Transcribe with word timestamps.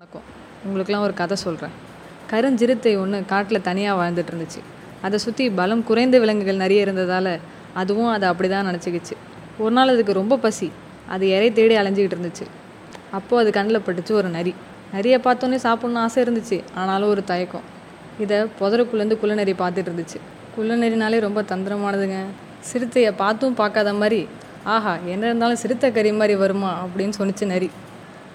வணக்கம். 0.00 0.22
உங்களுக்கெல்லாம் 0.64 1.04
ஒரு 1.04 1.14
கதை 1.14 1.36
சொல்கிறேன் 1.36 1.74
கருஞ்சிறுத்தை 2.30 2.98
ஒன்று 3.00 3.24
காட்டில் 3.24 3.62
தனியாக 3.62 3.94
வாழ்ந்துட்டு 4.00 4.32
இருந்துச்சு. 4.32 4.60
அதை 5.02 5.18
சுற்றி 5.18 5.50
பலம் 5.50 5.84
குறைந்த 5.84 6.18
விலங்குகள் 6.18 6.56
நிறைய 6.56 6.80
இருந்ததால் 6.80 7.40
அதுவும் 7.74 8.08
அதை 8.08 8.28
அப்படி 8.28 8.48
தான் 8.48 8.66
நினச்சிக்கிச்சு. 8.66 9.14
ஒரு 9.58 9.70
நாள் 9.70 9.88
அதுக்கு 9.88 10.12
ரொம்ப 10.12 10.36
பசி. 10.36 10.72
அது 11.08 11.28
இறை 11.28 11.52
தேடி 11.52 11.76
அலைஞ்சிக்கிட்டு 11.76 12.16
இருந்துச்சு. 12.16 12.46
அப்போது 13.10 13.42
அது 13.42 13.50
கண்ணில் 13.50 13.84
பட்டுச்சு 13.86 14.12
ஒரு 14.12 14.28
நரி. 14.28 14.54
நிறைய 14.92 15.18
பார்த்தோன்னே 15.18 15.58
சாப்பிட்ணுன்னு 15.66 16.02
ஆசை 16.04 16.24
இருந்துச்சு. 16.24 16.62
ஆனாலும் 16.74 17.08
ஒரு 17.08 17.24
தயக்கம். 17.24 17.62
இதை 18.18 18.38
புதருக்குள்ளேருந்து 18.60 19.18
குள்ளநரி 19.18 19.52
பார்த்துட்டு 19.52 19.92
இருந்துச்சு. 19.92 20.20
குள்ளநரினாலே 20.58 21.20
ரொம்ப 21.20 21.42
தந்திரமானதுங்க. 21.42 22.20
சிறுத்தையை 22.60 23.12
பார்த்தும் 23.16 23.54
பார்க்காத 23.54 23.94
மாதிரி 23.94 24.28
ஆஹா 24.64 24.94
என்ன 25.06 25.26
இருந்தாலும் 25.26 25.56
சிறுத்தை 25.56 25.92
கறி 25.92 26.12
மாதிரி 26.12 26.34
வருமா? 26.34 26.84
அப்படின்னு 26.84 27.12
சொன்னிச்சு 27.18 27.44
நரி. 27.44 27.70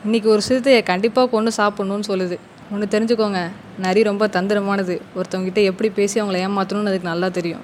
இன்றைக்கி 0.06 0.28
ஒரு 0.34 0.42
சிறுத்தையை 0.46 0.84
கண்டிப்பாக 0.84 1.28
கொண்டு 1.34 1.50
சாப்பிட்ணுன்னு 1.58 2.06
சொல்லுது. 2.12 2.36
ஒன்று 2.74 2.86
தெரிஞ்சுக்கோங்க 2.94 3.40
நரி 3.84 4.02
ரொம்ப 4.08 4.28
தந்திரமானது. 4.36 4.96
ஒருத்தவங்ககிட்ட 5.18 5.62
எப்படி 5.72 5.90
பேசி 5.98 6.16
அவங்கள 6.22 6.38
ஏமாற்றணும்னு 6.46 6.92
அதுக்கு 6.92 7.08
நல்லா 7.10 7.28
தெரியும். 7.36 7.62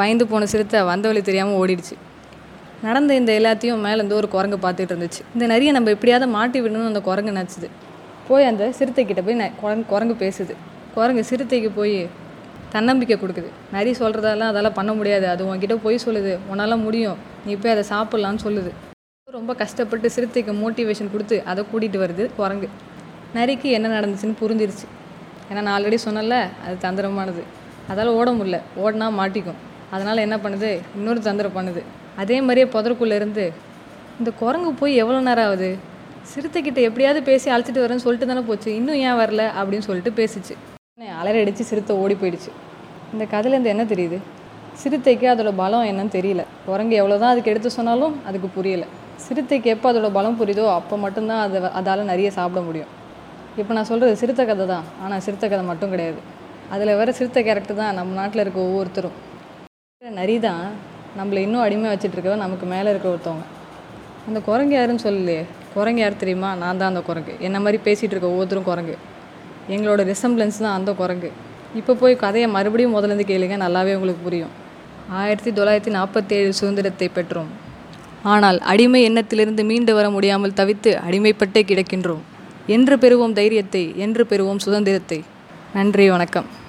பயந்து 0.00 0.26
போன 0.30 0.46
சிறுத்தை 0.52 0.80
வந்த 0.90 1.08
வழி 1.10 1.22
தெரியாமல் 1.26 1.58
ஓடிடுச்சு. 1.60 1.96
நடந்த 2.86 3.18
இந்த 3.20 3.32
எல்லாத்தையும் 3.40 3.84
மேலேருந்து 3.86 4.18
ஒரு 4.20 4.30
குரங்கு 4.36 4.60
பார்த்துட்டு 4.64 4.94
இருந்துச்சு. 4.94 5.20
இந்த 5.34 5.46
நரியை 5.52 5.74
நம்ம 5.78 5.94
எப்படியாவது 5.96 6.30
மாட்டி 6.36 6.64
விடணும்னு 6.64 6.90
அந்த 6.92 7.04
குரங்கு 7.10 7.36
நினச்சிது. 7.40 7.70
போய் 8.30 8.48
அந்த 8.52 8.72
சிறுத்தைக்கிட்ட 8.80 9.24
போய் 9.28 9.40
குரங்கு 9.62 9.88
குரங்கு 9.92 10.16
பேசுது. 10.24 10.56
குரங்கு 10.96 11.24
சிறுத்தைக்கு 11.32 11.72
போய் 11.80 11.96
தன்னம்பிக்கை 12.76 13.18
கொடுக்குது. 13.20 13.50
நரி 13.76 13.90
சொல்கிறதெல்லாம் 14.02 14.52
அதெல்லாம் 14.54 14.78
பண்ண 14.80 14.92
முடியாது. 15.00 15.28
அது 15.34 15.44
உன்கிட்ட 15.50 15.76
போய் 15.86 16.04
சொல்லுது. 16.08 16.34
உன்னால் 16.52 16.84
முடியும். 16.88 17.18
நீ 17.46 17.54
போய் 17.64 17.76
அதை 17.76 17.86
சாப்பிட்லான்னு 17.94 18.46
சொல்லுது. 18.48 18.72
ரொம்ப 19.36 19.54
கஷ்டப்பட்டு 19.60 20.10
சிறுத்தைக்கு 20.14 20.52
மோட்டிவேஷன் 20.60 21.10
கொடுத்து 21.12 21.36
அதை 21.50 21.64
கூட்டிகிட்டு 21.70 21.98
வருது 22.02 22.24
குரங்கு. 22.36 22.68
நரிக்கு 23.34 23.68
என்ன 23.78 23.88
நடந்துச்சுன்னு 23.94 24.36
புரிஞ்சிருச்சு. 24.42 24.86
ஏன்னா 25.48 25.60
நான் 25.66 25.74
ஆல்ரெடி 25.76 25.98
சொன்னல 26.04 26.36
அது 26.66 26.76
தந்திரமானது. 26.84 27.42
அதால் 27.90 28.10
ஓட 28.18 28.30
முடியல. 28.32 28.58
ஓடினா 28.82 29.06
மாட்டிக்கும். 29.18 29.58
அதனால் 29.90 30.22
என்ன 30.26 30.36
பண்ணுது? 30.44 30.70
இன்னொரு 30.98 31.20
தந்திரம் 31.28 31.56
பண்ணுது. 31.58 31.82
அதே 32.22 32.40
மாதிரியே 32.40 32.66
புதருக்குள்ளே 32.74 33.16
இருந்து 33.20 33.44
இந்த 34.20 34.30
குரங்கு 34.40 34.72
போய் 34.80 34.94
எவ்வளோ 35.02 35.20
நேரம் 35.28 35.46
ஆகுது? 35.48 35.70
சிறுத்தைக்கிட்ட 36.30 36.80
எப்படியாவது 36.88 37.22
பேசி 37.22 37.50
அழைச்சிட்டு 37.50 37.84
வரேன்னு 37.84 38.04
சொல்லிட்டு 38.06 38.30
தானே 38.32 38.44
போச்சு. 38.50 38.70
இன்னும் 38.74 39.00
ஏன் 39.08 39.18
வரல? 39.22 39.44
அப்படின்னு 39.60 39.86
சொல்லிட்டு 39.88 40.12
பேசிச்சு. 40.20 40.56
அலறி 41.20 41.40
அடித்து 41.42 41.64
சிறுத்தை 41.64 41.96
ஓடி 42.04 42.16
போயிடுச்சு. 42.22 42.52
இந்த 43.12 43.26
கதையிலேருந்து 43.34 43.74
என்ன 43.74 43.86
தெரியுது? 43.94 44.20
சிறுத்தைக்கு 44.82 45.28
அதோட 45.34 45.52
பலம் 45.62 45.86
என்னன்னு 45.90 46.14
தெரியல. 46.18 46.42
குரங்கு 46.66 46.96
எவ்வளோ 47.02 47.18
தான் 47.18 47.32
அதுக்கு 47.34 47.52
எடுத்து 47.52 47.70
சொன்னாலும் 47.70 48.16
அதுக்கு 48.26 48.50
புரியலை. 48.56 48.88
சிறுத்தைக்கு 49.24 49.68
எப்போ 49.74 49.86
அதோட 49.90 50.08
பலம் 50.16 50.38
புரியுதோ 50.40 50.64
அப்போ 50.78 50.96
மட்டும்தான் 51.04 51.42
அதை 51.46 51.60
அதால் 51.78 52.10
நிறைய 52.12 52.28
சாப்பிட 52.38 52.60
முடியும். 52.68 52.90
இப்போ 53.60 53.72
நான் 53.76 53.88
சொல்கிறது 53.90 54.20
சிறுத்தை 54.20 54.44
கதை 54.50 54.66
தான். 54.72 54.86
ஆனால் 55.04 55.22
சிறுத்தை 55.26 55.46
கதை 55.52 55.64
மட்டும் 55.70 55.92
கிடையாது. 55.94 56.20
அதில் 56.74 56.92
வர 57.00 57.12
சிறுத்தை 57.18 57.40
கேரக்டர் 57.48 57.80
தான் 57.82 57.96
நம்ம 57.98 58.14
நாட்டில் 58.20 58.42
இருக்க 58.44 58.58
ஒவ்வொருத்தரும். 58.68 59.16
நரி 60.02 60.36
தான் 60.48 60.64
நம்மளை 61.18 61.40
இன்னும் 61.46 61.64
அடிமை 61.66 61.88
வச்சுட்டு 61.92 62.34
நமக்கு 62.44 62.66
மேலே 62.74 62.88
இருக்க 62.94 63.08
ஒருத்தவங்க. 63.14 63.46
அந்த 64.28 64.38
குரங்கு 64.48 64.74
யாருன்னு 64.76 65.04
சொல்லலையே? 65.06 65.42
குரங்கு 65.74 66.02
யார் 66.02 66.22
தெரியுமா? 66.22 66.50
நான் 66.62 66.80
தான் 66.80 66.90
அந்த 66.92 67.02
குரங்கு. 67.08 67.34
என்ன 67.46 67.56
மாதிரி 67.64 67.78
பேசிகிட்டு 67.86 68.14
இருக்க 68.14 68.28
ஒவ்வொருத்தரும் 68.34 68.68
குரங்கு. 68.70 68.96
எங்களோட 69.74 70.02
ரிசம்பிளன்ஸ் 70.10 70.64
தான் 70.64 70.76
அந்த 70.78 70.90
குரங்கு. 71.00 71.30
இப்போ 71.80 71.92
போய் 72.02 72.14
கதையை 72.24 72.48
மறுபடியும் 72.56 72.94
முதலேருந்து 72.96 73.26
கேளுங்க 73.30 73.56
நல்லாவே 73.64 73.94
உங்களுக்கு 73.98 74.22
புரியும். 74.28 74.52
ஆயிரத்தி 75.20 75.50
தொள்ளாயிரத்தி 75.58 75.92
நாற்பத்தேழு 75.96 76.52
சுதந்திரத்தை 76.60 77.08
பெற்றோம். 77.18 77.50
ஆனால் 78.22 78.58
அடிமை 78.58 79.02
எண்ணத்திலிருந்து 79.02 79.64
மீண்டு 79.64 79.94
வர 79.94 80.10
முடியாமல் 80.10 80.52
தவித்து 80.52 80.98
அடிமைப்பட்டே 81.10 81.62
கிடக்கின்றோம். 81.62 82.22
என்று 82.66 82.96
பெறுவோம் 82.96 83.32
தைரியத்தை 83.32 83.92
என்று 83.96 84.26
பெறுவோம் 84.28 84.58
சுதந்திரத்தை. 84.58 85.24
நன்றி 85.74 86.10
வணக்கம். 86.10 86.66